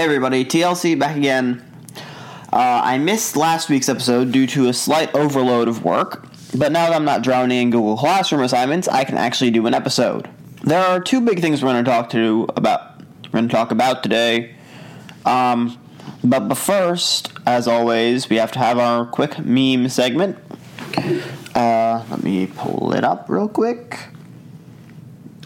Hey 0.00 0.06
everybody, 0.06 0.46
TLC 0.46 0.98
back 0.98 1.14
again. 1.14 1.62
Uh, 2.50 2.80
I 2.82 2.96
missed 2.96 3.36
last 3.36 3.68
week's 3.68 3.86
episode 3.86 4.32
due 4.32 4.46
to 4.46 4.70
a 4.70 4.72
slight 4.72 5.14
overload 5.14 5.68
of 5.68 5.84
work, 5.84 6.26
but 6.56 6.72
now 6.72 6.88
that 6.88 6.96
I'm 6.96 7.04
not 7.04 7.20
drowning 7.20 7.60
in 7.60 7.70
Google 7.70 7.98
Classroom 7.98 8.40
assignments, 8.40 8.88
I 8.88 9.04
can 9.04 9.18
actually 9.18 9.50
do 9.50 9.66
an 9.66 9.74
episode. 9.74 10.26
There 10.64 10.82
are 10.82 11.00
two 11.00 11.20
big 11.20 11.42
things 11.42 11.62
we're 11.62 11.72
going 11.72 11.84
to 11.84 11.90
talk 11.90 12.08
to 12.12 12.48
about. 12.56 13.02
We're 13.24 13.40
going 13.40 13.48
to 13.48 13.54
talk 13.54 13.72
about 13.72 14.02
today. 14.02 14.54
Um, 15.26 15.78
but, 16.24 16.48
but 16.48 16.56
first, 16.56 17.34
as 17.44 17.68
always, 17.68 18.30
we 18.30 18.36
have 18.36 18.52
to 18.52 18.58
have 18.58 18.78
our 18.78 19.04
quick 19.04 19.38
meme 19.38 19.90
segment. 19.90 20.38
Uh, 21.54 22.02
let 22.08 22.22
me 22.22 22.46
pull 22.46 22.94
it 22.94 23.04
up 23.04 23.28
real 23.28 23.50
quick. 23.50 23.98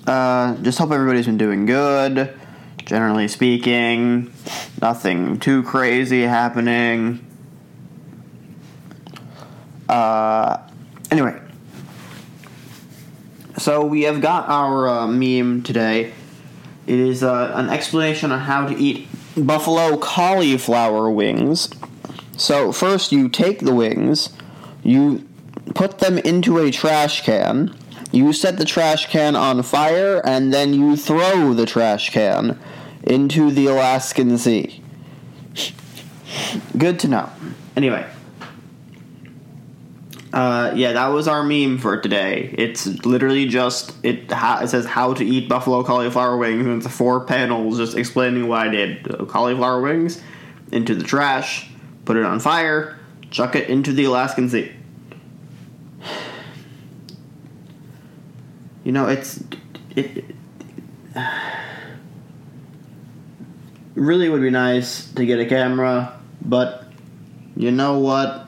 Uh, 0.07 0.55
just 0.59 0.79
hope 0.79 0.93
everybody's 0.93 1.27
been 1.27 1.39
doing 1.39 1.67
good. 1.67 2.33
Generally 2.85 3.29
speaking, 3.29 4.33
nothing 4.83 5.39
too 5.39 5.63
crazy 5.63 6.23
happening. 6.23 7.25
Uh, 9.89 10.59
anyway, 11.11 11.41
so 13.57 13.85
we 13.85 14.03
have 14.03 14.21
got 14.21 14.49
our 14.49 14.89
uh, 14.89 15.07
meme 15.07 15.63
today. 15.63 16.13
It 16.87 16.99
is 16.99 17.23
uh, 17.23 17.53
an 17.55 17.71
explanation 17.71 18.31
on 18.31 18.41
how 18.41 18.67
to 18.67 18.77
eat 18.77 19.09
buffalo 19.37 19.97
cauliflower 19.97 21.11
wings. 21.11 21.71
So 22.37 22.73
first, 22.73 23.13
you 23.13 23.29
take 23.29 23.61
the 23.61 23.75
wings, 23.75 24.31
you 24.83 25.27
put 25.75 26.01
them 26.01 26.19
into 26.19 26.59
a 26.59 26.71
trash 26.71 27.25
can. 27.25 27.75
You 28.15 28.33
set 28.33 28.59
the 28.59 28.65
trash 28.65 29.11
can 29.11 29.35
on 29.35 29.61
fire, 29.65 30.23
and 30.25 30.55
then 30.55 30.73
you 30.73 30.97
throw 30.97 31.53
the 31.53 31.67
trash 31.67 32.11
can 32.11 32.61
into 33.03 33.51
the 33.51 33.67
Alaskan 33.67 34.39
Sea. 34.39 34.81
Good 36.79 37.01
to 37.01 37.09
know. 37.09 37.29
Anyway. 37.77 38.09
Uh, 40.33 40.73
yeah, 40.77 40.93
that 40.93 41.09
was 41.09 41.27
our 41.27 41.43
meme 41.43 41.79
for 41.79 42.01
today. 42.01 42.55
It's 42.57 42.87
literally 43.05 43.49
just 43.49 43.95
it. 44.05 44.31
Ha- 44.31 44.61
it 44.63 44.69
says 44.69 44.87
how 44.87 45.15
to 45.15 45.25
eat 45.25 45.49
buffalo 45.49 45.83
cauliflower 45.83 46.37
wings, 46.37 46.67
and 46.67 46.85
it's 46.85 46.95
four 46.95 47.25
panels 47.25 47.79
just 47.79 47.97
explaining 47.97 48.47
what 48.47 48.61
I 48.61 48.69
did. 48.69 49.29
Cauliflower 49.29 49.81
wings 49.81 50.23
into 50.71 50.95
the 50.95 51.05
trash, 51.05 51.69
put 52.05 52.17
it 52.17 52.25
on 52.25 52.39
fire, 52.39 52.97
chuck 53.33 53.57
it 53.57 53.69
into 53.69 53.93
the 53.93 54.05
Alaskan 54.05 54.49
Sea. 54.49 54.71
You 58.85 58.93
know, 58.93 59.09
it's 59.09 59.43
it, 59.97 60.17
it 60.19 60.25
really 63.95 64.29
would 64.29 64.43
be 64.43 64.51
nice 64.51 65.11
to 65.13 65.25
get 65.25 65.41
a 65.41 65.47
camera, 65.47 66.21
but 66.45 66.85
you 67.57 67.71
know 67.71 67.99
what? 67.99 68.47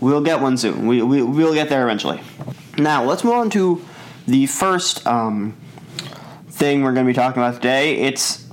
We'll 0.00 0.22
get 0.22 0.40
one 0.40 0.56
soon. 0.56 0.86
We, 0.86 1.02
we, 1.02 1.22
we'll 1.22 1.54
get 1.54 1.68
there 1.68 1.82
eventually. 1.82 2.20
Now, 2.76 3.04
let's 3.04 3.24
move 3.24 3.34
on 3.34 3.50
to 3.50 3.84
the 4.28 4.46
first 4.46 5.04
um, 5.06 5.56
thing 6.50 6.82
we're 6.82 6.92
going 6.92 7.04
to 7.04 7.10
be 7.10 7.14
talking 7.14 7.42
about 7.42 7.54
today. 7.54 7.96
It's 7.96 8.46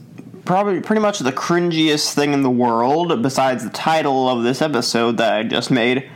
probably 0.46 0.81
pretty 0.81 1.02
much 1.02 1.20
the 1.20 1.31
cringiest 1.31 2.14
thing 2.14 2.34
in 2.34 2.42
the 2.42 2.50
world, 2.50 3.22
besides 3.22 3.64
the 3.64 3.70
title 3.70 4.28
of 4.28 4.44
this 4.44 4.62
episode 4.62 5.18
that 5.18 5.34
I 5.34 5.44
just 5.44 5.70
made. 5.70 6.09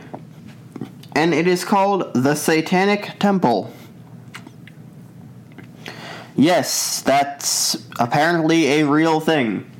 And 1.14 1.34
it 1.34 1.46
is 1.46 1.64
called 1.64 2.14
The 2.14 2.34
Satanic 2.34 3.18
Temple. 3.18 3.72
Yes, 6.36 7.02
that's 7.02 7.86
apparently 7.98 8.80
a 8.80 8.86
real 8.86 9.20
thing. 9.20 9.70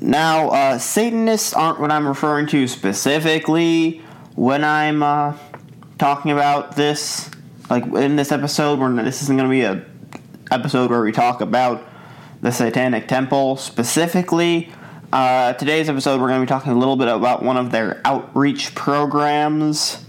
Now, 0.00 0.50
uh, 0.50 0.78
Satanists 0.78 1.52
aren't 1.54 1.80
what 1.80 1.90
I'm 1.90 2.06
referring 2.06 2.46
to 2.48 2.68
specifically 2.68 4.02
when 4.34 4.62
I'm 4.62 5.02
uh, 5.02 5.34
talking 5.98 6.30
about 6.30 6.76
this. 6.76 7.30
Like 7.68 7.84
in 7.86 8.14
this 8.14 8.30
episode, 8.30 8.78
where 8.78 8.92
this 8.92 9.22
isn't 9.22 9.36
going 9.36 9.48
to 9.48 9.52
be 9.52 9.62
a 9.62 9.84
episode 10.54 10.90
where 10.90 11.00
we 11.00 11.10
talk 11.10 11.40
about 11.40 11.82
the 12.40 12.52
Satanic 12.52 13.08
Temple 13.08 13.56
specifically. 13.56 14.70
Uh, 15.12 15.52
today's 15.52 15.88
episode, 15.88 16.20
we're 16.20 16.26
going 16.26 16.40
to 16.40 16.44
be 16.44 16.48
talking 16.48 16.72
a 16.72 16.78
little 16.78 16.96
bit 16.96 17.06
about 17.06 17.40
one 17.40 17.56
of 17.56 17.70
their 17.70 18.00
outreach 18.04 18.74
programs. 18.74 20.04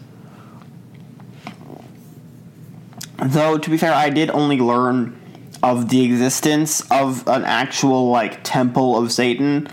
Though, 3.23 3.59
to 3.59 3.69
be 3.69 3.77
fair, 3.77 3.93
I 3.93 4.09
did 4.09 4.31
only 4.31 4.57
learn 4.57 5.19
of 5.61 5.89
the 5.89 6.03
existence 6.03 6.81
of 6.89 7.27
an 7.27 7.45
actual 7.45 8.09
like 8.09 8.43
temple 8.43 8.97
of 8.97 9.11
Satan 9.11 9.67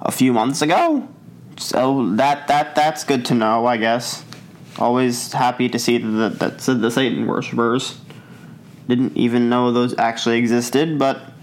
a 0.00 0.10
few 0.10 0.32
months 0.32 0.60
ago. 0.60 1.08
So 1.56 2.10
that 2.16 2.48
that 2.48 2.74
that's 2.74 3.04
good 3.04 3.24
to 3.26 3.34
know, 3.34 3.66
I 3.66 3.76
guess. 3.76 4.24
Always 4.78 5.32
happy 5.32 5.68
to 5.68 5.78
see 5.78 5.98
that 5.98 6.40
that 6.40 6.58
the 6.58 6.90
Satan 6.90 7.26
worshippers 7.26 7.98
didn't 8.88 9.16
even 9.16 9.48
know 9.48 9.70
those 9.70 9.96
actually 9.98 10.38
existed, 10.38 10.98
but 10.98 11.33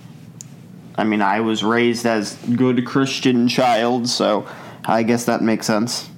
I 0.96 1.04
mean, 1.04 1.22
I 1.22 1.40
was 1.40 1.64
raised 1.64 2.06
as 2.06 2.36
good 2.56 2.86
Christian 2.86 3.48
child, 3.48 4.08
so 4.08 4.48
I 4.86 5.04
guess 5.04 5.26
that 5.26 5.42
makes 5.42 5.68
sense. 5.68 6.10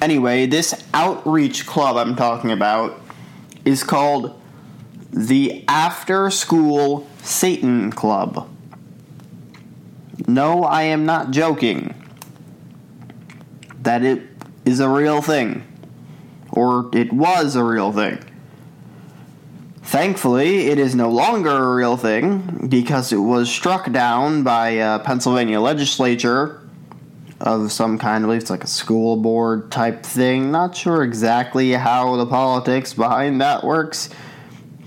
Anyway, 0.00 0.46
this 0.46 0.74
outreach 0.94 1.66
club 1.66 1.96
I'm 1.96 2.16
talking 2.16 2.50
about 2.50 3.00
is 3.64 3.82
called 3.84 4.40
the 5.10 5.64
After 5.68 6.30
School 6.30 7.08
Satan 7.22 7.90
Club. 7.90 8.48
No, 10.26 10.64
I 10.64 10.82
am 10.84 11.06
not 11.06 11.30
joking. 11.30 11.94
That 13.82 14.04
it 14.04 14.22
is 14.64 14.80
a 14.80 14.88
real 14.88 15.22
thing. 15.22 15.66
Or 16.52 16.90
it 16.92 17.12
was 17.12 17.56
a 17.56 17.64
real 17.64 17.92
thing. 17.92 18.18
Thankfully, 19.82 20.68
it 20.68 20.78
is 20.78 20.94
no 20.94 21.10
longer 21.10 21.50
a 21.50 21.74
real 21.74 21.96
thing 21.96 22.68
because 22.68 23.12
it 23.12 23.16
was 23.16 23.50
struck 23.50 23.90
down 23.90 24.42
by 24.42 24.70
a 24.70 24.98
Pennsylvania 24.98 25.60
legislature 25.60 26.60
of 27.40 27.72
some 27.72 27.98
kind. 27.98 28.24
I 28.24 28.26
believe 28.26 28.42
it's 28.42 28.50
like 28.50 28.64
a 28.64 28.68
school 28.68 29.16
board 29.16 29.72
type 29.72 30.04
thing. 30.04 30.50
Not 30.50 30.76
sure 30.76 31.02
exactly 31.02 31.72
how 31.72 32.16
the 32.16 32.26
politics 32.26 32.92
behind 32.92 33.40
that 33.40 33.64
works 33.64 34.10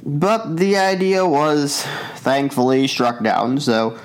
but 0.06 0.58
the 0.58 0.78
idea 0.78 1.26
was 1.26 1.84
thankfully 2.18 2.88
struck 2.88 3.24
down, 3.24 3.60
so 3.60 3.98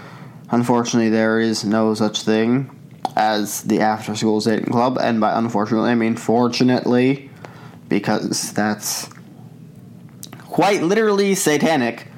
unfortunately, 0.51 1.11
there 1.11 1.41
is 1.41 1.65
no 1.65 1.95
such 1.95 2.23
thing 2.23 2.71
as 3.17 3.63
the 3.63 3.81
After 3.81 4.15
School 4.15 4.41
Satan 4.41 4.71
Club, 4.71 4.99
and 5.01 5.21
by 5.21 5.37
unfortunately, 5.37 5.91
I 5.91 5.97
mean 5.97 6.17
fortunately, 6.17 7.31
because 7.89 8.53
that's 8.53 9.11
quite 10.59 10.83
literally 10.83 11.37
satanic. 11.37 12.09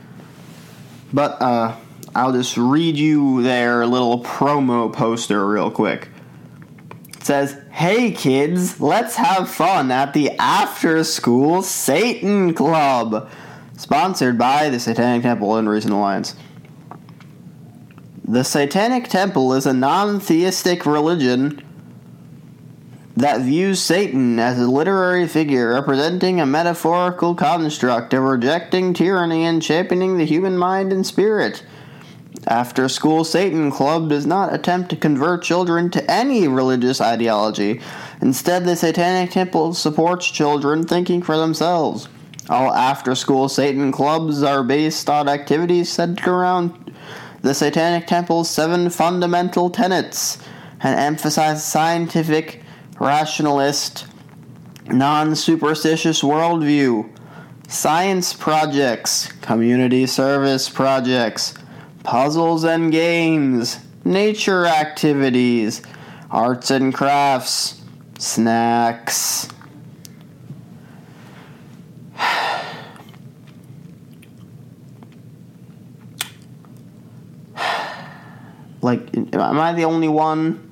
But, 1.13 1.43
uh, 1.43 1.77
I'll 2.15 2.33
just 2.33 2.57
read 2.57 2.97
you 2.97 3.43
their 3.43 3.85
little 3.85 4.25
promo 4.25 4.91
poster 4.91 5.47
real 5.47 5.71
quick. 5.71 6.09
It 7.11 7.23
says, 7.23 7.61
Hey 7.71 8.13
kids, 8.13 8.81
let's 8.81 9.17
have 9.17 9.51
fun 9.51 9.91
at 9.91 10.15
the 10.15 10.31
After 10.39 11.05
School 11.05 11.61
Satan 11.61 12.55
Club. 12.55 13.29
Sponsored 13.77 14.39
by 14.39 14.71
the 14.71 14.81
Satanic 14.81 15.21
Temple 15.21 15.57
and 15.57 15.69
Reason 15.69 15.93
Alliance. 15.93 16.35
The 18.25 18.43
Satanic 18.43 19.11
Temple 19.11 19.53
is 19.53 19.67
a 19.67 19.75
non 19.75 20.19
theistic 20.19 20.87
religion 20.87 21.63
that 23.17 23.43
views 23.43 23.81
Satan 23.81 24.39
as 24.39 24.59
a 24.59 24.71
literary 24.71 25.27
figure 25.27 25.75
representing 25.75 26.41
a 26.41 26.47
metaphorical 26.47 27.35
construct 27.35 28.15
of 28.15 28.23
rejecting 28.23 28.95
tyranny 28.95 29.45
and 29.45 29.63
championing 29.63 30.17
the 30.17 30.25
human 30.25 30.57
mind 30.57 30.93
and 30.93 31.07
spirit. 31.07 31.65
After 32.47 32.89
School 32.89 33.25
Satan 33.25 33.71
Club 33.71 34.09
does 34.09 34.27
not 34.27 34.55
attempt 34.55 34.91
to 34.91 34.97
convert 34.97 35.43
children 35.43 35.91
to 35.91 36.11
any 36.11 36.49
religious 36.49 37.01
ideology. 37.01 37.81
Instead, 38.23 38.65
the 38.65 38.77
Satanic 38.77 39.31
Temple 39.31 39.75
supports 39.75 40.31
children 40.31 40.85
thinking 40.85 41.23
for 41.23 41.37
themselves. 41.37 42.09
All 42.49 42.73
after 42.73 43.15
school 43.15 43.49
Satan 43.49 43.93
clubs 43.93 44.43
are 44.43 44.65
based 44.65 45.09
on 45.11 45.29
activities 45.29 45.91
centered 45.91 46.29
around 46.29 46.95
the 47.43 47.55
Satanic 47.55 48.07
Temple's 48.07 48.51
seven 48.51 48.91
fundamental 48.91 49.71
tenets 49.71 50.39
and 50.81 50.99
emphasize 50.99 51.65
scientific, 51.65 52.63
rationalist, 53.01 54.07
non 54.87 55.35
superstitious 55.35 56.23
worldview, 56.23 57.11
science 57.67 58.33
projects, 58.33 59.33
community 59.41 60.07
service 60.07 60.69
projects, 60.69 61.55
puzzles 62.05 62.63
and 62.63 62.93
games, 62.93 63.81
nature 64.05 64.67
activities, 64.67 65.83
arts 66.31 66.71
and 66.71 66.95
crafts, 66.95 67.81
snacks. 68.19 69.49
like, 78.83 79.17
am 79.17 79.59
I 79.59 79.73
the 79.73 79.85
only 79.85 80.09
one 80.09 80.70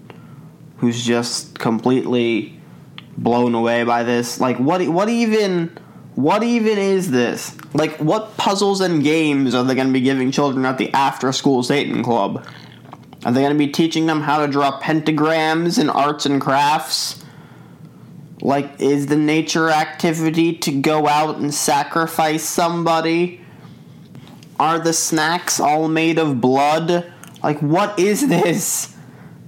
who's 0.78 1.04
just 1.04 1.58
completely 1.58 2.60
blown 3.16 3.54
away 3.54 3.84
by 3.84 4.02
this? 4.02 4.40
Like, 4.40 4.58
what? 4.58 4.86
What 4.88 5.08
even? 5.08 5.78
What 6.14 6.42
even 6.42 6.78
is 6.78 7.12
this? 7.12 7.56
Like, 7.74 7.96
what 7.98 8.36
puzzles 8.36 8.80
and 8.80 9.04
games 9.04 9.54
are 9.54 9.62
they 9.62 9.76
going 9.76 9.86
to 9.86 9.92
be 9.92 10.00
giving 10.00 10.32
children 10.32 10.64
at 10.64 10.76
the 10.76 10.92
after-school 10.92 11.62
Satan 11.62 12.02
Club? 12.02 12.44
Are 13.24 13.30
they 13.30 13.40
going 13.40 13.52
to 13.52 13.58
be 13.58 13.68
teaching 13.68 14.06
them 14.06 14.22
how 14.22 14.44
to 14.44 14.50
draw 14.50 14.80
pentagrams 14.80 15.78
in 15.78 15.88
arts 15.88 16.26
and 16.26 16.40
crafts? 16.40 17.24
Like, 18.40 18.80
is 18.80 19.06
the 19.06 19.16
nature 19.16 19.68
activity 19.68 20.54
to 20.58 20.72
go 20.72 21.06
out 21.06 21.36
and 21.36 21.54
sacrifice 21.54 22.42
somebody? 22.42 23.40
Are 24.58 24.80
the 24.80 24.92
snacks 24.92 25.60
all 25.60 25.86
made 25.86 26.18
of 26.18 26.40
blood? 26.40 27.12
Like, 27.44 27.60
what 27.60 27.96
is 27.96 28.28
this? 28.28 28.96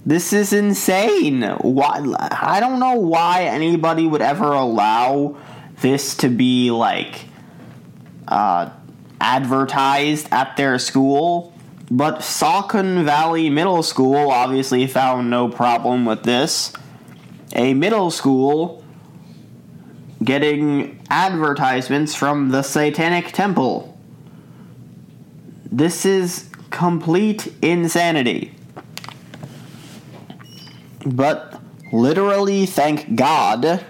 This 0.05 0.33
is 0.33 0.51
insane. 0.51 1.43
Why? 1.43 2.01
I 2.31 2.59
don't 2.59 2.79
know 2.79 2.95
why 2.95 3.43
anybody 3.43 4.07
would 4.07 4.21
ever 4.21 4.51
allow 4.51 5.37
this 5.81 6.15
to 6.17 6.29
be 6.29 6.71
like 6.71 7.25
uh, 8.27 8.71
advertised 9.19 10.27
at 10.31 10.57
their 10.57 10.79
school. 10.79 11.53
But 11.91 12.19
Saucon 12.19 13.03
Valley 13.03 13.49
Middle 13.49 13.83
School 13.83 14.31
obviously 14.31 14.87
found 14.87 15.29
no 15.29 15.49
problem 15.49 16.05
with 16.05 16.23
this. 16.23 16.73
A 17.53 17.73
middle 17.73 18.09
school 18.09 18.83
getting 20.23 21.03
advertisements 21.09 22.15
from 22.15 22.49
the 22.49 22.61
Satanic 22.61 23.33
Temple. 23.33 23.99
This 25.69 26.05
is 26.05 26.49
complete 26.69 27.53
insanity. 27.61 28.55
But 31.05 31.59
literally, 31.91 32.65
thank 32.65 33.15
God, 33.15 33.83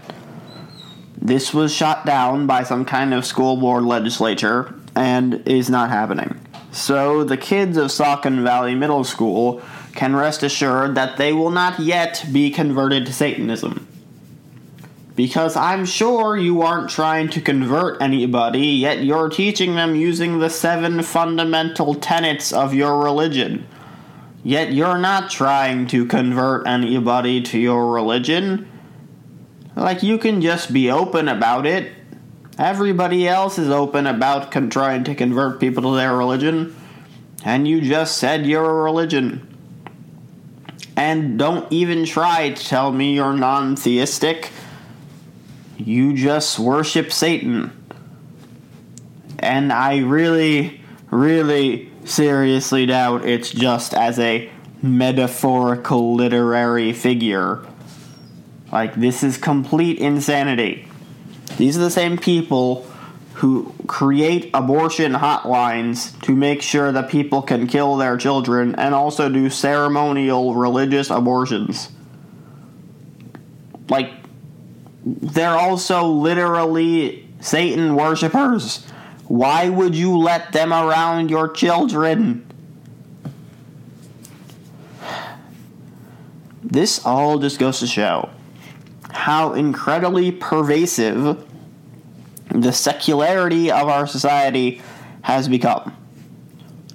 this 1.17 1.53
was 1.53 1.73
shot 1.73 2.05
down 2.05 2.47
by 2.47 2.63
some 2.63 2.85
kind 2.85 3.13
of 3.13 3.25
school 3.25 3.57
board 3.57 3.83
legislature 3.83 4.73
and 4.95 5.45
is 5.47 5.69
not 5.69 5.89
happening. 5.89 6.39
So 6.71 7.23
the 7.23 7.37
kids 7.37 7.75
of 7.77 7.87
Saucon 7.87 8.43
Valley 8.43 8.75
Middle 8.75 9.03
School 9.03 9.61
can 9.93 10.15
rest 10.15 10.41
assured 10.41 10.95
that 10.95 11.17
they 11.17 11.33
will 11.33 11.51
not 11.51 11.79
yet 11.79 12.25
be 12.31 12.49
converted 12.49 13.05
to 13.05 13.13
Satanism. 13.13 13.87
Because 15.15 15.57
I'm 15.57 15.85
sure 15.85 16.37
you 16.37 16.61
aren't 16.61 16.89
trying 16.89 17.29
to 17.31 17.41
convert 17.41 18.01
anybody, 18.01 18.67
yet 18.67 19.03
you're 19.03 19.29
teaching 19.29 19.75
them 19.75 19.95
using 19.95 20.39
the 20.39 20.49
seven 20.49 21.03
fundamental 21.03 21.95
tenets 21.95 22.53
of 22.53 22.73
your 22.73 23.03
religion. 23.03 23.67
Yet 24.43 24.73
you're 24.73 24.97
not 24.97 25.29
trying 25.29 25.87
to 25.87 26.05
convert 26.05 26.67
anybody 26.67 27.41
to 27.43 27.59
your 27.59 27.93
religion. 27.93 28.67
Like, 29.75 30.03
you 30.03 30.17
can 30.17 30.41
just 30.41 30.73
be 30.73 30.89
open 30.89 31.27
about 31.27 31.65
it. 31.65 31.91
Everybody 32.57 33.27
else 33.27 33.57
is 33.57 33.69
open 33.69 34.07
about 34.07 34.51
con- 34.51 34.69
trying 34.69 35.03
to 35.05 35.15
convert 35.15 35.59
people 35.59 35.83
to 35.83 35.95
their 35.95 36.15
religion. 36.15 36.75
And 37.43 37.67
you 37.67 37.81
just 37.81 38.17
said 38.17 38.45
you're 38.45 38.69
a 38.69 38.83
religion. 38.83 39.47
And 40.95 41.39
don't 41.39 41.71
even 41.71 42.05
try 42.05 42.49
to 42.49 42.65
tell 42.65 42.91
me 42.91 43.15
you're 43.15 43.33
non 43.33 43.75
theistic. 43.75 44.51
You 45.77 46.13
just 46.15 46.59
worship 46.59 47.11
Satan. 47.11 47.71
And 49.39 49.73
I 49.73 49.99
really, 49.99 50.80
really 51.11 51.91
seriously 52.05 52.87
doubt 52.87 53.25
it's 53.25 53.51
just 53.51 53.93
as 53.93 54.17
a 54.17 54.49
metaphorical 54.81 56.15
literary 56.15 56.91
figure 56.91 57.63
like, 58.71 58.95
this 58.95 59.23
is 59.23 59.37
complete 59.37 59.99
insanity. 59.99 60.87
These 61.57 61.77
are 61.77 61.81
the 61.81 61.91
same 61.91 62.17
people 62.17 62.87
who 63.35 63.73
create 63.87 64.49
abortion 64.53 65.13
hotlines 65.13 66.19
to 66.21 66.35
make 66.35 66.61
sure 66.61 66.91
that 66.91 67.09
people 67.09 67.41
can 67.41 67.67
kill 67.67 67.97
their 67.97 68.15
children 68.17 68.75
and 68.75 68.95
also 68.95 69.29
do 69.29 69.49
ceremonial 69.49 70.55
religious 70.55 71.09
abortions. 71.09 71.89
Like, 73.89 74.11
they're 75.03 75.57
also 75.57 76.05
literally 76.05 77.27
Satan 77.41 77.95
worshippers. 77.95 78.85
Why 79.31 79.69
would 79.69 79.95
you 79.95 80.17
let 80.17 80.51
them 80.51 80.73
around 80.73 81.29
your 81.29 81.47
children? 81.47 82.45
This 86.61 87.05
all 87.05 87.39
just 87.39 87.57
goes 87.57 87.79
to 87.79 87.87
show 87.87 88.29
how 89.09 89.53
incredibly 89.53 90.33
pervasive 90.33 91.47
the 92.49 92.73
secularity 92.73 93.71
of 93.71 93.87
our 93.87 94.05
society 94.05 94.81
has 95.21 95.47
become. 95.47 95.95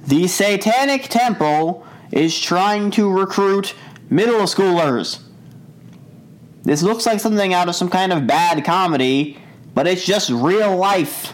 The 0.06 0.29
Satanic 0.29 1.05
Temple 1.05 1.87
is 2.12 2.38
trying 2.38 2.91
to 2.93 3.11
recruit 3.11 3.75
middle 4.11 4.43
schoolers. 4.43 5.21
This 6.65 6.83
looks 6.83 7.06
like 7.06 7.19
something 7.19 7.55
out 7.55 7.71
of 7.71 7.75
some 7.75 7.88
kind 7.88 8.12
of 8.12 8.27
bad 8.27 8.62
comedy, 8.62 9.38
but 9.75 9.87
it's 9.87 10.05
just 10.05 10.29
real 10.29 10.77
life. 10.77 11.33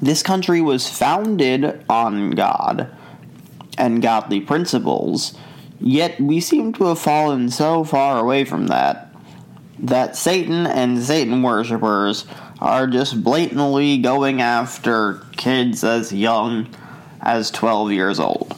This 0.00 0.22
country 0.22 0.60
was 0.60 0.88
founded 0.88 1.84
on 1.88 2.30
God 2.30 2.94
and 3.78 4.02
godly 4.02 4.40
principles, 4.40 5.36
yet 5.80 6.20
we 6.20 6.40
seem 6.40 6.72
to 6.74 6.84
have 6.84 6.98
fallen 6.98 7.50
so 7.50 7.84
far 7.84 8.18
away 8.18 8.44
from 8.44 8.66
that 8.68 9.06
that 9.78 10.16
Satan 10.16 10.66
and 10.66 11.02
Satan 11.02 11.42
worshippers 11.42 12.26
are 12.60 12.86
just 12.86 13.22
blatantly 13.22 13.98
going 13.98 14.40
after 14.40 15.22
kids 15.36 15.84
as 15.84 16.12
young 16.12 16.68
as 17.20 17.50
12 17.50 17.92
years 17.92 18.18
old. 18.18 18.54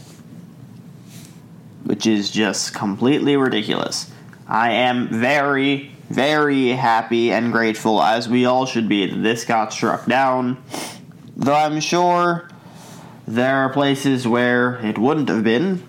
Which 1.85 2.07
is 2.07 2.31
just 2.31 2.75
completely 2.75 3.37
ridiculous. 3.37 4.11
I 4.47 4.73
am 4.73 5.09
very, 5.09 5.93
very 6.11 6.69
happy 6.69 7.33
and 7.33 7.53
grateful, 7.53 8.03
as 8.03 8.29
we 8.29 8.45
all 8.45 8.67
should 8.67 8.89
be, 8.89 9.07
that 9.07 9.17
this 9.17 9.45
got 9.45 9.73
struck 9.73 10.07
down. 10.07 10.63
Though 11.39 11.55
I'm 11.55 11.81
sure 11.81 12.51
there 13.27 13.57
are 13.57 13.71
places 13.71 14.27
where 14.27 14.75
it 14.85 14.99
wouldn't 14.99 15.29
have 15.29 15.45
been, 15.45 15.89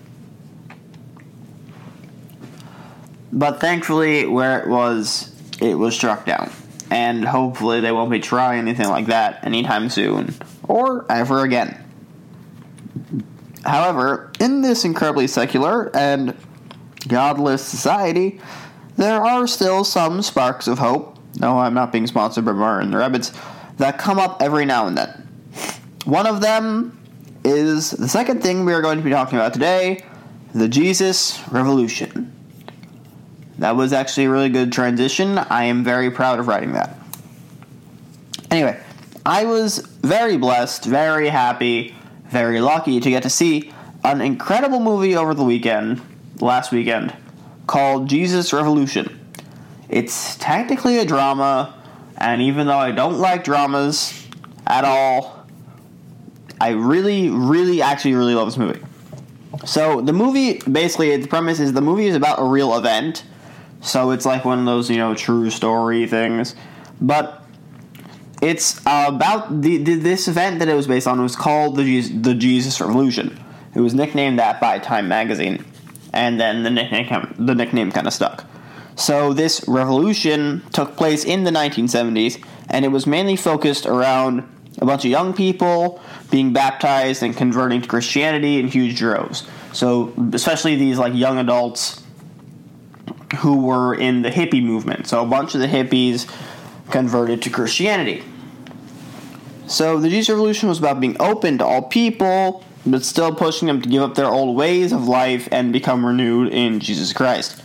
But 3.32 3.60
thankfully, 3.60 4.26
where 4.26 4.60
it 4.60 4.68
was, 4.68 5.32
it 5.60 5.74
was 5.74 5.94
struck 5.94 6.26
down. 6.26 6.50
And 6.90 7.24
hopefully, 7.24 7.80
they 7.80 7.92
won't 7.92 8.10
be 8.10 8.18
trying 8.18 8.60
anything 8.60 8.88
like 8.88 9.06
that 9.06 9.44
anytime 9.46 9.88
soon 9.88 10.34
or 10.66 11.06
ever 11.10 11.44
again. 11.44 11.84
However, 13.64 14.32
in 14.40 14.62
this 14.62 14.84
incredibly 14.84 15.28
secular 15.28 15.94
and 15.96 16.36
godless 17.06 17.64
society, 17.64 18.40
there 18.96 19.22
are 19.22 19.46
still 19.46 19.84
some 19.84 20.22
sparks 20.22 20.66
of 20.66 20.78
hope. 20.78 21.18
No, 21.38 21.58
I'm 21.58 21.74
not 21.74 21.92
being 21.92 22.08
sponsored 22.08 22.44
by 22.44 22.52
Mar 22.52 22.80
and 22.80 22.92
the 22.92 22.98
Rabbits 22.98 23.32
that 23.76 23.98
come 23.98 24.18
up 24.18 24.42
every 24.42 24.64
now 24.64 24.88
and 24.88 24.98
then. 24.98 25.28
One 26.04 26.26
of 26.26 26.40
them 26.40 26.98
is 27.44 27.90
the 27.90 28.08
second 28.08 28.42
thing 28.42 28.64
we 28.64 28.72
are 28.72 28.82
going 28.82 28.98
to 28.98 29.04
be 29.04 29.10
talking 29.10 29.38
about 29.38 29.52
today 29.52 30.04
the 30.54 30.68
Jesus 30.68 31.40
Revolution. 31.48 32.32
That 33.58 33.76
was 33.76 33.92
actually 33.92 34.24
a 34.24 34.30
really 34.30 34.48
good 34.48 34.72
transition. 34.72 35.38
I 35.38 35.64
am 35.64 35.84
very 35.84 36.10
proud 36.10 36.40
of 36.40 36.48
writing 36.48 36.72
that. 36.72 36.96
Anyway, 38.50 38.80
I 39.24 39.44
was 39.44 39.78
very 39.78 40.36
blessed, 40.38 40.86
very 40.86 41.28
happy, 41.28 41.94
very 42.28 42.60
lucky 42.60 42.98
to 43.00 43.10
get 43.10 43.22
to 43.22 43.30
see 43.30 43.72
an 44.02 44.20
incredible 44.22 44.80
movie 44.80 45.14
over 45.14 45.34
the 45.34 45.44
weekend, 45.44 46.00
last 46.40 46.72
weekend, 46.72 47.14
called 47.66 48.08
Jesus 48.08 48.52
Revolution. 48.52 49.20
It's 49.88 50.36
technically 50.36 50.98
a 50.98 51.04
drama, 51.04 51.74
and 52.16 52.40
even 52.40 52.66
though 52.66 52.78
I 52.78 52.92
don't 52.92 53.18
like 53.18 53.44
dramas 53.44 54.26
at 54.66 54.84
all, 54.84 55.39
I 56.60 56.70
really, 56.70 57.30
really, 57.30 57.82
actually 57.82 58.14
really 58.14 58.34
love 58.34 58.46
this 58.46 58.56
movie. 58.56 58.80
So 59.64 60.00
the 60.00 60.12
movie, 60.12 60.58
basically, 60.70 61.16
the 61.16 61.28
premise 61.28 61.60
is 61.60 61.72
the 61.72 61.80
movie 61.80 62.06
is 62.06 62.14
about 62.14 62.40
a 62.40 62.44
real 62.44 62.76
event 62.76 63.24
so 63.80 64.10
it's 64.10 64.26
like 64.26 64.44
one 64.44 64.58
of 64.58 64.66
those, 64.66 64.90
you 64.90 64.98
know, 64.98 65.14
true 65.14 65.50
story 65.50 66.06
things. 66.06 66.54
But 67.00 67.42
it's 68.42 68.80
about 68.80 69.62
the, 69.62 69.78
the 69.78 69.94
this 69.96 70.28
event 70.28 70.58
that 70.58 70.68
it 70.68 70.74
was 70.74 70.86
based 70.86 71.06
on 71.06 71.20
was 71.22 71.36
called 71.36 71.76
the 71.76 71.84
Jesus, 71.84 72.12
the 72.14 72.34
Jesus 72.34 72.80
Revolution. 72.80 73.38
It 73.74 73.80
was 73.80 73.94
nicknamed 73.94 74.38
that 74.38 74.60
by 74.60 74.78
Time 74.78 75.08
magazine, 75.08 75.64
and 76.12 76.40
then 76.40 76.62
the 76.62 76.70
nickname 76.70 77.34
the 77.38 77.54
nickname 77.54 77.90
kind 77.90 78.06
of 78.06 78.12
stuck. 78.12 78.44
So 78.96 79.32
this 79.32 79.64
revolution 79.66 80.62
took 80.72 80.96
place 80.96 81.24
in 81.24 81.44
the 81.44 81.50
1970s, 81.50 82.44
and 82.68 82.84
it 82.84 82.88
was 82.88 83.06
mainly 83.06 83.36
focused 83.36 83.86
around 83.86 84.46
a 84.80 84.86
bunch 84.86 85.04
of 85.04 85.10
young 85.10 85.34
people 85.34 86.00
being 86.30 86.52
baptized 86.52 87.22
and 87.22 87.36
converting 87.36 87.82
to 87.82 87.88
Christianity 87.88 88.58
in 88.58 88.68
huge 88.68 88.96
droves. 88.96 89.46
So, 89.72 90.12
especially 90.32 90.76
these 90.76 90.98
like 90.98 91.14
young 91.14 91.38
adults 91.38 92.02
who 93.38 93.62
were 93.62 93.94
in 93.94 94.22
the 94.22 94.30
hippie 94.30 94.62
movement. 94.62 95.06
So, 95.06 95.22
a 95.22 95.26
bunch 95.26 95.54
of 95.54 95.60
the 95.60 95.68
hippies 95.68 96.30
converted 96.90 97.42
to 97.42 97.50
Christianity. 97.50 98.24
So, 99.66 100.00
the 100.00 100.08
Jesus 100.08 100.30
Revolution 100.30 100.68
was 100.68 100.78
about 100.78 101.00
being 101.00 101.16
open 101.20 101.58
to 101.58 101.64
all 101.64 101.82
people, 101.82 102.64
but 102.84 103.04
still 103.04 103.34
pushing 103.34 103.68
them 103.68 103.82
to 103.82 103.88
give 103.88 104.02
up 104.02 104.14
their 104.14 104.26
old 104.26 104.56
ways 104.56 104.92
of 104.92 105.06
life 105.06 105.48
and 105.52 105.72
become 105.72 106.04
renewed 106.04 106.52
in 106.52 106.80
Jesus 106.80 107.12
Christ. 107.12 107.62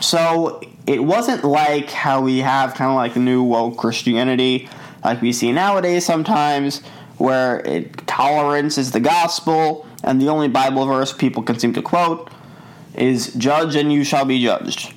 So, 0.00 0.62
it 0.86 1.04
wasn't 1.04 1.44
like 1.44 1.90
how 1.90 2.22
we 2.22 2.38
have 2.38 2.74
kind 2.74 2.90
of 2.90 2.96
like 2.96 3.16
a 3.16 3.18
new 3.18 3.42
woke 3.42 3.76
Christianity, 3.76 4.68
like 5.04 5.20
we 5.22 5.32
see 5.32 5.52
nowadays 5.52 6.04
sometimes, 6.04 6.80
where 7.18 7.60
it, 7.60 8.06
tolerance 8.06 8.78
is 8.78 8.92
the 8.92 9.00
gospel, 9.00 9.86
and 10.02 10.20
the 10.20 10.28
only 10.28 10.48
Bible 10.48 10.86
verse 10.86 11.12
people 11.12 11.42
can 11.42 11.58
seem 11.58 11.72
to 11.74 11.82
quote 11.82 12.30
is 12.94 13.32
judge 13.34 13.76
and 13.76 13.92
you 13.92 14.04
shall 14.04 14.24
be 14.24 14.42
judged. 14.42 14.94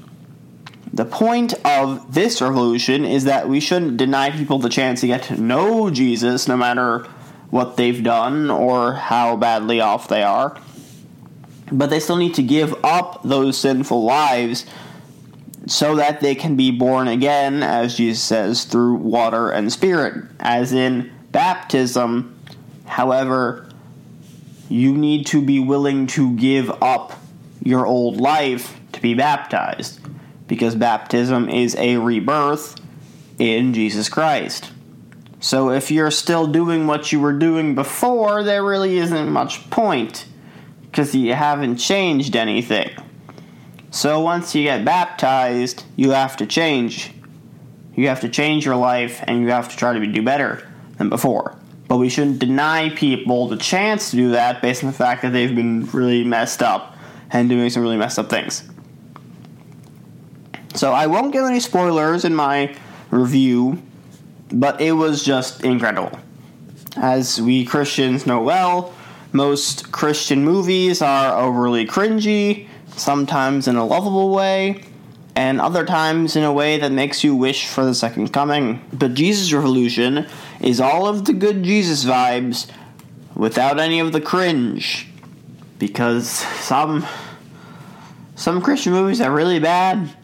The 0.93 1.05
point 1.05 1.53
of 1.65 2.13
this 2.13 2.41
revolution 2.41 3.03
is 3.03 3.23
that 3.23 3.49
we 3.49 3.59
shouldn't 3.59 3.97
deny 3.97 4.29
people 4.29 4.59
the 4.59 4.69
chance 4.69 5.01
to 5.01 5.07
get 5.07 5.23
to 5.23 5.41
know 5.41 5.89
Jesus 5.89 6.47
no 6.47 6.55
matter 6.55 7.07
what 7.49 7.77
they've 7.77 8.03
done 8.03 8.49
or 8.49 8.93
how 8.93 9.35
badly 9.35 9.79
off 9.79 10.07
they 10.07 10.23
are. 10.23 10.59
But 11.71 11.89
they 11.89 11.99
still 11.99 12.17
need 12.17 12.35
to 12.35 12.43
give 12.43 12.75
up 12.83 13.21
those 13.23 13.57
sinful 13.57 14.03
lives 14.03 14.65
so 15.65 15.95
that 15.95 16.19
they 16.19 16.35
can 16.35 16.55
be 16.55 16.71
born 16.71 17.07
again, 17.07 17.63
as 17.63 17.95
Jesus 17.95 18.21
says, 18.21 18.65
through 18.65 18.95
water 18.95 19.49
and 19.49 19.71
spirit, 19.71 20.25
as 20.39 20.73
in 20.73 21.11
baptism. 21.31 22.37
However, 22.85 23.69
you 24.69 24.95
need 24.95 25.25
to 25.27 25.41
be 25.41 25.59
willing 25.59 26.07
to 26.07 26.35
give 26.35 26.69
up 26.81 27.13
your 27.63 27.85
old 27.85 28.17
life 28.17 28.79
to 28.91 29.01
be 29.01 29.13
baptized 29.13 29.99
because 30.47 30.75
baptism 30.75 31.49
is 31.49 31.75
a 31.75 31.97
rebirth 31.97 32.79
in 33.39 33.73
Jesus 33.73 34.09
Christ. 34.09 34.71
So 35.39 35.71
if 35.71 35.91
you're 35.91 36.11
still 36.11 36.47
doing 36.47 36.87
what 36.87 37.11
you 37.11 37.19
were 37.19 37.33
doing 37.33 37.75
before, 37.75 38.43
there 38.43 38.63
really 38.63 38.97
isn't 38.97 39.29
much 39.29 39.69
point 39.69 40.25
because 40.83 41.13
you 41.15 41.33
haven't 41.33 41.77
changed 41.77 42.35
anything. 42.35 42.91
So 43.93 44.21
once 44.21 44.55
you 44.55 44.63
get 44.63 44.83
baptized, 44.83 45.83
you 45.95 46.11
have 46.11 46.35
to 46.37 46.47
change. 46.47 47.11
You 47.93 48.07
have 48.07 48.21
to 48.21 48.29
change 48.29 48.65
your 48.65 48.75
life 48.75 49.23
and 49.27 49.43
you 49.43 49.49
have 49.49 49.69
to 49.69 49.77
try 49.77 49.93
to 49.93 50.07
do 50.07 50.23
better 50.23 50.67
than 50.97 51.09
before. 51.09 51.55
But 51.87 51.97
we 51.97 52.09
shouldn't 52.09 52.39
deny 52.39 52.89
people 52.89 53.47
the 53.47 53.55
chance 53.55 54.09
to 54.09 54.15
do 54.15 54.31
that 54.31 54.63
based 54.63 54.83
on 54.83 54.89
the 54.89 54.97
fact 54.97 55.21
that 55.21 55.31
they've 55.31 55.55
been 55.55 55.85
really 55.91 56.23
messed 56.23 56.63
up 56.63 56.95
and 57.29 57.47
doing 57.47 57.69
some 57.69 57.83
really 57.83 57.97
messed 57.97 58.17
up 58.17 58.31
things. 58.31 58.67
So 60.73 60.91
I 60.91 61.05
won't 61.05 61.31
give 61.31 61.43
any 61.43 61.59
spoilers 61.59 62.25
in 62.25 62.33
my 62.33 62.75
review, 63.11 63.79
but 64.51 64.81
it 64.81 64.93
was 64.93 65.23
just 65.23 65.63
incredible. 65.63 66.17
As 66.97 67.39
we 67.39 67.63
Christians 67.63 68.25
know 68.25 68.41
well, 68.41 68.91
most 69.33 69.91
Christian 69.91 70.43
movies 70.43 71.03
are 71.03 71.39
overly 71.39 71.85
cringy, 71.85 72.69
sometimes 72.95 73.67
in 73.67 73.75
a 73.75 73.85
lovable 73.85 74.33
way, 74.33 74.83
and 75.35 75.59
other 75.59 75.85
times 75.85 76.35
in 76.35 76.43
a 76.43 76.53
way 76.53 76.77
that 76.77 76.91
makes 76.91 77.23
you 77.23 77.35
wish 77.35 77.67
for 77.67 77.83
the 77.85 77.93
second 77.93 78.31
coming. 78.31 78.81
But 78.93 79.13
Jesus 79.13 79.51
Revolution 79.51 80.27
is 80.61 80.79
all 80.79 81.07
of 81.07 81.25
the 81.25 81.33
good 81.33 81.63
Jesus 81.63 82.05
vibes 82.05 82.69
without 83.35 83.79
any 83.79 83.99
of 83.99 84.11
the 84.11 84.21
cringe. 84.21 85.07
Because 85.79 86.29
some 86.29 87.05
some 88.35 88.61
Christian 88.61 88.93
movies 88.93 89.21
are 89.21 89.31
really 89.31 89.59
bad. 89.59 90.15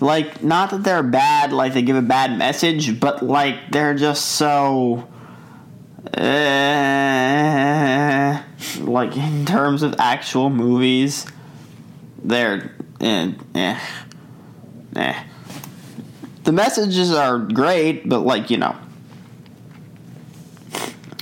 Like 0.00 0.42
not 0.42 0.70
that 0.70 0.84
they're 0.84 1.02
bad 1.02 1.52
like 1.52 1.74
they 1.74 1.82
give 1.82 1.96
a 1.96 2.02
bad 2.02 2.38
message, 2.38 2.98
but 3.00 3.22
like 3.22 3.70
they're 3.70 3.94
just 3.94 4.24
so 4.36 5.06
uh, 6.16 6.30
like 8.80 9.16
in 9.16 9.44
terms 9.44 9.82
of 9.82 9.94
actual 9.98 10.48
movies, 10.48 11.26
they're 12.24 12.74
eh, 13.00 13.32
eh, 13.54 13.80
eh. 14.96 15.24
The 16.44 16.52
messages 16.52 17.12
are 17.12 17.38
great, 17.38 18.08
but 18.08 18.20
like 18.20 18.50
you 18.50 18.56
know, 18.56 18.76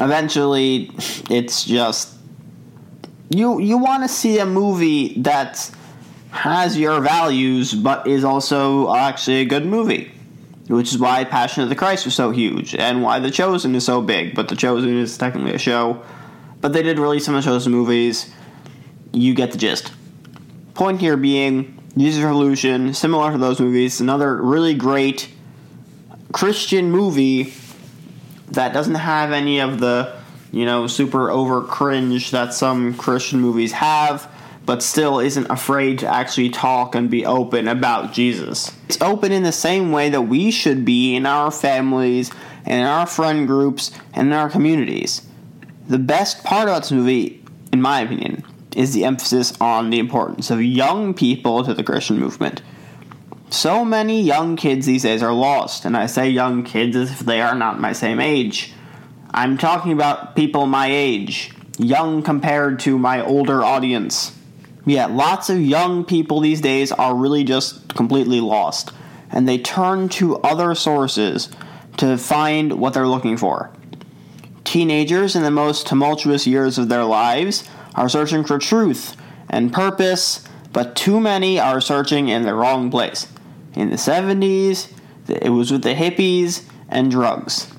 eventually 0.00 0.90
it's 1.30 1.64
just 1.64 2.14
you 3.30 3.60
you 3.60 3.78
want 3.78 4.02
to 4.02 4.08
see 4.08 4.38
a 4.38 4.46
movie 4.46 5.20
that 5.20 5.70
has 6.30 6.78
your 6.78 7.00
values 7.00 7.74
but 7.74 8.06
is 8.06 8.22
also 8.22 8.94
actually 8.94 9.40
a 9.40 9.44
good 9.44 9.64
movie 9.64 10.12
which 10.68 10.92
is 10.92 10.98
why 10.98 11.24
passion 11.24 11.62
of 11.62 11.68
the 11.70 11.74
christ 11.74 12.04
was 12.04 12.14
so 12.14 12.30
huge 12.30 12.74
and 12.74 13.02
why 13.02 13.18
the 13.18 13.30
chosen 13.30 13.74
is 13.74 13.84
so 13.84 14.00
big 14.02 14.34
but 14.34 14.48
the 14.48 14.56
chosen 14.56 14.96
is 14.98 15.16
technically 15.18 15.54
a 15.54 15.58
show. 15.58 16.02
But 16.60 16.72
they 16.72 16.82
did 16.82 16.98
release 16.98 17.24
some 17.24 17.34
of 17.34 17.44
the 17.44 17.50
chosen 17.50 17.72
movies. 17.72 18.30
You 19.12 19.34
get 19.34 19.52
the 19.52 19.58
gist 19.58 19.92
point 20.78 21.00
here 21.00 21.16
being 21.16 21.78
jesus 21.96 22.22
revolution 22.22 22.94
similar 22.94 23.32
to 23.32 23.38
those 23.38 23.60
movies 23.60 24.00
another 24.00 24.40
really 24.40 24.74
great 24.74 25.28
christian 26.32 26.90
movie 26.90 27.52
that 28.50 28.72
doesn't 28.72 28.94
have 28.94 29.32
any 29.32 29.60
of 29.60 29.80
the 29.80 30.18
you 30.52 30.64
know 30.64 30.86
super 30.86 31.30
over 31.30 31.62
cringe 31.62 32.30
that 32.30 32.54
some 32.54 32.94
Christian 32.94 33.40
movies 33.40 33.72
have, 33.72 34.30
but 34.64 34.82
still 34.82 35.20
isn't 35.20 35.46
afraid 35.50 35.98
to 36.00 36.06
actually 36.06 36.50
talk 36.50 36.94
and 36.94 37.10
be 37.10 37.24
open 37.24 37.68
about 37.68 38.12
Jesus. 38.12 38.72
It's 38.86 39.00
open 39.00 39.32
in 39.32 39.42
the 39.42 39.52
same 39.52 39.92
way 39.92 40.10
that 40.10 40.22
we 40.22 40.50
should 40.50 40.84
be 40.84 41.14
in 41.14 41.26
our 41.26 41.50
families 41.50 42.30
and 42.64 42.80
in 42.80 42.86
our 42.86 43.06
friend 43.06 43.46
groups 43.46 43.90
and 44.14 44.28
in 44.28 44.32
our 44.32 44.50
communities. 44.50 45.22
The 45.88 45.98
best 45.98 46.44
part 46.44 46.68
about 46.68 46.82
this 46.82 46.92
movie, 46.92 47.42
in 47.72 47.80
my 47.80 48.00
opinion, 48.00 48.44
is 48.78 48.92
the 48.92 49.04
emphasis 49.04 49.52
on 49.60 49.90
the 49.90 49.98
importance 49.98 50.52
of 50.52 50.62
young 50.62 51.12
people 51.12 51.64
to 51.64 51.74
the 51.74 51.82
Christian 51.82 52.16
movement. 52.16 52.62
So 53.50 53.84
many 53.84 54.22
young 54.22 54.54
kids 54.54 54.86
these 54.86 55.02
days 55.02 55.20
are 55.20 55.32
lost, 55.32 55.84
and 55.84 55.96
I 55.96 56.06
say 56.06 56.30
young 56.30 56.62
kids 56.62 56.94
as 56.94 57.10
if 57.10 57.18
they 57.18 57.40
are 57.40 57.56
not 57.56 57.80
my 57.80 57.92
same 57.92 58.20
age. 58.20 58.72
I'm 59.32 59.58
talking 59.58 59.90
about 59.90 60.36
people 60.36 60.66
my 60.66 60.86
age, 60.86 61.50
young 61.76 62.22
compared 62.22 62.78
to 62.80 62.96
my 62.96 63.20
older 63.20 63.64
audience. 63.64 64.32
Yeah, 64.86 65.06
lots 65.06 65.50
of 65.50 65.60
young 65.60 66.04
people 66.04 66.38
these 66.38 66.60
days 66.60 66.92
are 66.92 67.16
really 67.16 67.42
just 67.42 67.96
completely 67.96 68.40
lost, 68.40 68.92
and 69.32 69.48
they 69.48 69.58
turn 69.58 70.08
to 70.10 70.36
other 70.36 70.76
sources 70.76 71.50
to 71.96 72.16
find 72.16 72.74
what 72.74 72.94
they're 72.94 73.08
looking 73.08 73.38
for. 73.38 73.72
Teenagers 74.62 75.34
in 75.34 75.42
the 75.42 75.50
most 75.50 75.88
tumultuous 75.88 76.46
years 76.46 76.78
of 76.78 76.88
their 76.88 77.04
lives 77.04 77.68
are 77.94 78.08
searching 78.08 78.44
for 78.44 78.58
truth 78.58 79.16
and 79.48 79.72
purpose, 79.72 80.44
but 80.72 80.94
too 80.94 81.20
many 81.20 81.58
are 81.58 81.80
searching 81.80 82.28
in 82.28 82.42
the 82.42 82.54
wrong 82.54 82.90
place. 82.90 83.26
In 83.74 83.90
the 83.90 83.96
70s, 83.96 84.92
it 85.28 85.50
was 85.50 85.70
with 85.70 85.82
the 85.82 85.94
hippies 85.94 86.64
and 86.88 87.10
drugs. 87.10 87.72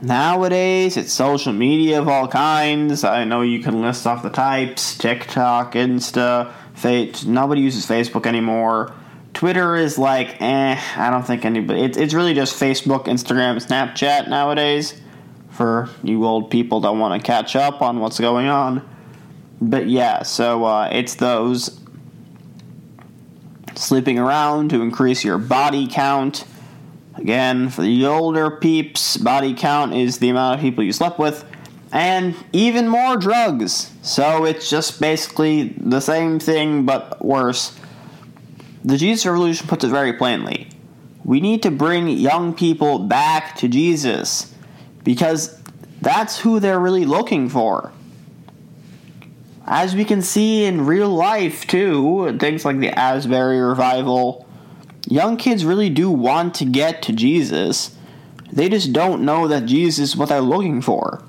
Nowadays, 0.00 0.96
it's 0.96 1.12
social 1.12 1.52
media 1.52 2.00
of 2.00 2.08
all 2.08 2.28
kinds. 2.28 3.02
I 3.02 3.24
know 3.24 3.42
you 3.42 3.60
can 3.60 3.82
list 3.82 4.06
off 4.06 4.22
the 4.22 4.30
types 4.30 4.96
TikTok, 4.96 5.72
Insta, 5.72 6.52
Face. 6.74 7.24
Nobody 7.24 7.60
uses 7.62 7.86
Facebook 7.86 8.24
anymore. 8.24 8.94
Twitter 9.34 9.74
is 9.74 9.98
like, 9.98 10.40
eh, 10.40 10.80
I 10.96 11.10
don't 11.10 11.26
think 11.26 11.44
anybody. 11.44 11.82
It's, 11.82 11.98
it's 11.98 12.14
really 12.14 12.34
just 12.34 12.58
Facebook, 12.58 13.06
Instagram, 13.06 13.56
Snapchat 13.56 14.28
nowadays 14.28 15.00
for 15.50 15.88
you 16.04 16.24
old 16.24 16.50
people 16.50 16.80
that 16.80 16.92
want 16.92 17.20
to 17.20 17.26
catch 17.26 17.56
up 17.56 17.82
on 17.82 17.98
what's 17.98 18.20
going 18.20 18.46
on. 18.46 18.88
But 19.60 19.88
yeah, 19.88 20.22
so 20.22 20.64
uh, 20.64 20.88
it's 20.92 21.16
those 21.16 21.80
sleeping 23.74 24.18
around 24.18 24.70
to 24.70 24.82
increase 24.82 25.24
your 25.24 25.38
body 25.38 25.88
count. 25.90 26.44
Again, 27.16 27.68
for 27.68 27.82
the 27.82 28.06
older 28.06 28.50
peeps, 28.50 29.16
body 29.16 29.54
count 29.54 29.94
is 29.94 30.18
the 30.18 30.28
amount 30.28 30.56
of 30.56 30.60
people 30.60 30.84
you 30.84 30.92
slept 30.92 31.18
with, 31.18 31.44
and 31.92 32.34
even 32.52 32.88
more 32.88 33.16
drugs. 33.16 33.90
So 34.02 34.44
it's 34.44 34.70
just 34.70 35.00
basically 35.00 35.74
the 35.78 36.00
same 36.00 36.38
thing 36.38 36.86
but 36.86 37.24
worse. 37.24 37.76
The 38.84 38.96
Jesus 38.96 39.26
Revolution 39.26 39.66
puts 39.66 39.84
it 39.84 39.88
very 39.88 40.12
plainly. 40.12 40.68
We 41.24 41.40
need 41.40 41.62
to 41.64 41.70
bring 41.70 42.08
young 42.08 42.54
people 42.54 43.00
back 43.00 43.56
to 43.56 43.68
Jesus 43.68 44.54
because 45.02 45.60
that's 46.00 46.38
who 46.38 46.60
they're 46.60 46.78
really 46.78 47.04
looking 47.04 47.48
for. 47.48 47.92
As 49.70 49.94
we 49.94 50.04
can 50.04 50.22
see 50.22 50.64
in 50.64 50.86
real 50.86 51.10
life, 51.10 51.66
too, 51.66 52.36
things 52.38 52.64
like 52.64 52.78
the 52.78 52.88
Asbury 52.88 53.60
revival, 53.60 54.48
young 55.06 55.36
kids 55.36 55.64
really 55.64 55.90
do 55.90 56.10
want 56.10 56.54
to 56.56 56.64
get 56.64 57.02
to 57.02 57.12
Jesus, 57.12 57.94
They 58.50 58.70
just 58.70 58.94
don't 58.94 59.26
know 59.26 59.46
that 59.48 59.66
Jesus 59.66 60.10
is 60.10 60.16
what 60.16 60.30
they're 60.30 60.40
looking 60.40 60.80
for. 60.80 61.22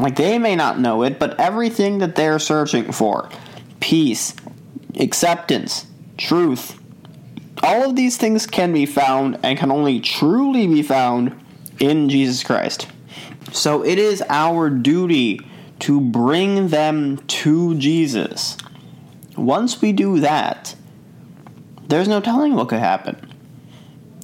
Like 0.00 0.16
they 0.16 0.36
may 0.36 0.56
not 0.56 0.80
know 0.80 1.04
it, 1.04 1.20
but 1.20 1.38
everything 1.38 1.98
that 1.98 2.16
they're 2.16 2.40
searching 2.40 2.90
for 2.90 3.30
peace, 3.78 4.34
acceptance, 4.98 5.86
truth 6.18 6.76
all 7.62 7.88
of 7.88 7.96
these 7.96 8.16
things 8.16 8.46
can 8.46 8.72
be 8.72 8.86
found 8.86 9.38
and 9.42 9.58
can 9.58 9.70
only 9.70 10.00
truly 10.00 10.66
be 10.66 10.82
found 10.82 11.38
in 11.78 12.08
Jesus 12.08 12.42
Christ. 12.42 12.88
So 13.52 13.84
it 13.84 13.98
is 13.98 14.22
our 14.28 14.68
duty 14.68 15.40
to 15.82 16.00
bring 16.00 16.68
them 16.68 17.18
to 17.26 17.74
Jesus. 17.76 18.56
Once 19.36 19.82
we 19.82 19.92
do 19.92 20.20
that, 20.20 20.76
there's 21.88 22.06
no 22.06 22.20
telling 22.20 22.54
what 22.54 22.68
could 22.68 22.78
happen. 22.78 23.32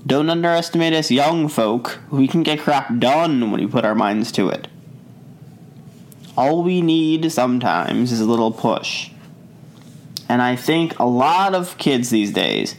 Don't 0.06 0.30
underestimate 0.30 0.92
us 0.92 1.10
young 1.10 1.48
folk. 1.48 1.98
We 2.10 2.28
can 2.28 2.44
get 2.44 2.60
crap 2.60 2.98
done 2.98 3.50
when 3.50 3.60
we 3.60 3.66
put 3.66 3.84
our 3.84 3.96
minds 3.96 4.30
to 4.32 4.48
it. 4.48 4.68
All 6.36 6.62
we 6.62 6.80
need 6.80 7.32
sometimes 7.32 8.12
is 8.12 8.20
a 8.20 8.24
little 8.24 8.52
push. 8.52 9.10
And 10.28 10.40
I 10.40 10.54
think 10.54 10.96
a 11.00 11.06
lot 11.06 11.56
of 11.56 11.76
kids 11.76 12.10
these 12.10 12.32
days 12.32 12.76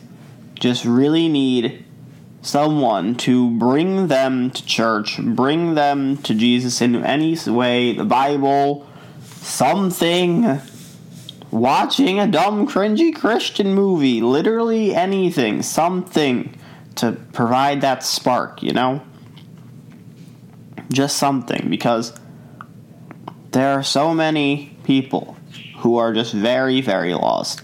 just 0.55 0.85
really 0.85 1.27
need 1.27 1.83
someone 2.41 3.15
to 3.15 3.49
bring 3.51 4.07
them 4.07 4.49
to 4.51 4.65
church, 4.65 5.19
bring 5.19 5.75
them 5.75 6.17
to 6.17 6.33
Jesus 6.33 6.81
in 6.81 6.95
any 7.03 7.37
way, 7.47 7.93
the 7.93 8.05
Bible, 8.05 8.87
something, 9.23 10.59
watching 11.51 12.19
a 12.19 12.27
dumb, 12.27 12.67
cringy 12.67 13.13
Christian 13.13 13.73
movie, 13.73 14.21
literally 14.21 14.95
anything, 14.95 15.61
something 15.61 16.55
to 16.95 17.13
provide 17.33 17.81
that 17.81 18.03
spark, 18.03 18.63
you 18.63 18.71
know? 18.71 19.01
Just 20.91 21.17
something, 21.17 21.69
because 21.69 22.13
there 23.51 23.69
are 23.69 23.83
so 23.83 24.13
many 24.13 24.77
people 24.83 25.35
who 25.77 25.97
are 25.97 26.13
just 26.13 26.33
very, 26.33 26.81
very 26.81 27.13
lost 27.13 27.61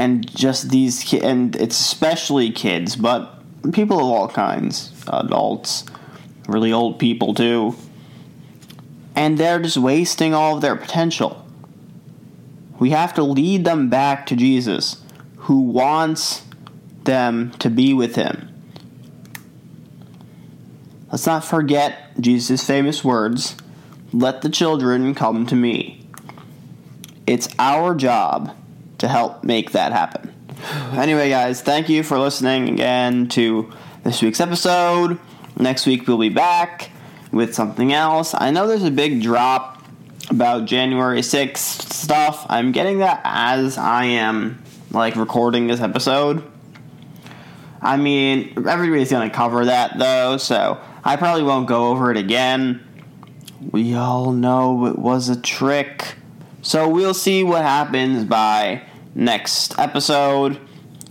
and 0.00 0.34
just 0.34 0.70
these 0.70 1.04
ki- 1.04 1.20
and 1.20 1.54
it's 1.56 1.78
especially 1.78 2.50
kids, 2.50 2.96
but 2.96 3.34
people 3.72 3.98
of 3.98 4.06
all 4.06 4.28
kinds, 4.28 4.94
adults, 5.06 5.84
really 6.48 6.72
old 6.72 6.98
people 6.98 7.34
too. 7.34 7.76
And 9.14 9.36
they're 9.36 9.60
just 9.60 9.76
wasting 9.76 10.32
all 10.32 10.56
of 10.56 10.62
their 10.62 10.74
potential. 10.74 11.44
We 12.78 12.90
have 12.90 13.12
to 13.14 13.22
lead 13.22 13.66
them 13.66 13.90
back 13.90 14.24
to 14.26 14.36
Jesus, 14.36 15.02
who 15.36 15.60
wants 15.60 16.46
them 17.04 17.50
to 17.58 17.68
be 17.68 17.92
with 17.92 18.16
him. 18.16 18.48
Let's 21.12 21.26
not 21.26 21.44
forget 21.44 22.18
Jesus' 22.18 22.64
famous 22.64 23.04
words 23.04 23.54
let 24.14 24.40
the 24.40 24.48
children 24.48 25.14
come 25.14 25.44
to 25.46 25.54
me. 25.54 26.06
It's 27.26 27.48
our 27.58 27.94
job 27.94 28.56
to 29.00 29.08
help 29.08 29.44
make 29.44 29.72
that 29.72 29.92
happen. 29.92 30.32
Anyway, 30.92 31.30
guys, 31.30 31.62
thank 31.62 31.88
you 31.88 32.02
for 32.02 32.18
listening 32.18 32.68
again 32.68 33.28
to 33.28 33.70
this 34.04 34.22
week's 34.22 34.40
episode. 34.40 35.18
Next 35.58 35.86
week 35.86 36.06
we'll 36.06 36.18
be 36.18 36.28
back 36.28 36.90
with 37.32 37.54
something 37.54 37.92
else. 37.92 38.34
I 38.34 38.50
know 38.50 38.66
there's 38.66 38.84
a 38.84 38.90
big 38.90 39.22
drop 39.22 39.82
about 40.30 40.66
January 40.66 41.20
6th 41.20 41.92
stuff. 41.92 42.46
I'm 42.48 42.72
getting 42.72 42.98
that 42.98 43.20
as 43.24 43.78
I 43.78 44.04
am 44.04 44.62
like 44.90 45.16
recording 45.16 45.66
this 45.66 45.80
episode. 45.80 46.42
I 47.80 47.96
mean, 47.96 48.52
everybody's 48.68 49.10
going 49.10 49.28
to 49.28 49.34
cover 49.34 49.64
that 49.64 49.98
though, 49.98 50.36
so 50.36 50.78
I 51.02 51.16
probably 51.16 51.42
won't 51.42 51.66
go 51.66 51.88
over 51.88 52.10
it 52.10 52.18
again. 52.18 52.86
We 53.70 53.94
all 53.94 54.32
know 54.32 54.86
it 54.86 54.98
was 54.98 55.28
a 55.30 55.40
trick. 55.40 56.16
So 56.62 56.88
we'll 56.88 57.14
see 57.14 57.42
what 57.42 57.62
happens 57.62 58.24
by 58.24 58.82
next 59.14 59.78
episode. 59.78 60.58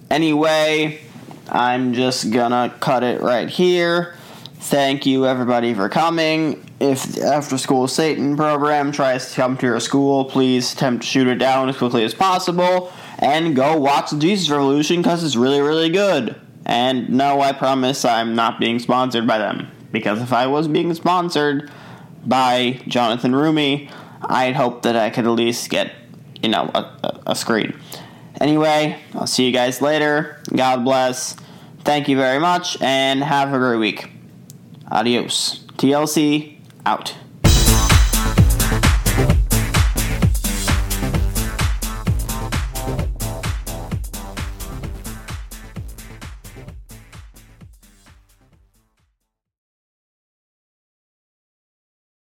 Anyway, 0.10 1.02
I'm 1.50 1.94
just 1.94 2.32
gonna 2.32 2.74
cut 2.80 3.04
it 3.04 3.22
right 3.22 3.50
here. 3.50 4.16
Thank 4.56 5.06
you 5.06 5.26
everybody 5.26 5.74
for 5.74 5.90
coming. 5.90 6.64
If 6.80 7.04
the 7.04 7.26
After 7.26 7.58
School 7.58 7.88
Satan 7.88 8.38
program 8.38 8.92
tries 8.92 9.30
to 9.30 9.36
come 9.36 9.58
to 9.58 9.66
your 9.66 9.80
school, 9.80 10.26
please 10.26 10.74
attempt 10.74 11.04
to 11.04 11.08
shoot 11.08 11.28
it 11.28 11.36
down 11.36 11.70
as 11.70 11.78
quickly 11.78 12.04
as 12.04 12.14
possible 12.14 12.92
and 13.20 13.56
go 13.56 13.78
watch 13.78 14.12
the 14.12 14.20
Jesus 14.20 14.50
Revolution 14.50 15.02
because 15.02 15.24
it's 15.24 15.36
really, 15.36 15.60
really 15.62 15.90
good. 15.90 16.40
And 16.66 17.10
no, 17.10 17.42
I 17.42 17.52
promise 17.52 18.06
I'm 18.06 18.36
not 18.36 18.60
being 18.60 18.80
sponsored 18.80 19.26
by 19.26 19.38
them. 19.38 19.72
Because 19.92 20.22
if 20.22 20.32
I 20.32 20.48
was 20.48 20.68
being 20.68 20.94
sponsored 20.94 21.72
by 22.26 22.80
Jonathan 22.88 23.32
Roumie, 23.32 23.92
I'd 24.22 24.56
hope 24.56 24.84
that 24.84 24.96
I 24.96 25.10
could 25.10 25.26
at 25.26 25.32
least 25.32 25.70
get, 25.70 25.92
you 26.42 26.50
know, 26.50 26.70
a, 26.74 27.20
a 27.28 27.36
screen. 27.36 27.80
Anyway, 28.40 29.00
I'll 29.14 29.28
see 29.28 29.46
you 29.46 29.52
guys 29.52 29.82
later. 29.82 30.42
God 30.56 30.84
bless. 30.84 31.36
Thank 31.84 32.08
you 32.08 32.18
very 32.18 32.40
much 32.40 32.82
and 32.82 33.24
have 33.24 33.54
a 33.54 33.58
great 33.58 33.78
week. 33.78 34.10
Adios. 34.92 35.60
TLC 35.78 36.58
out. 36.86 37.16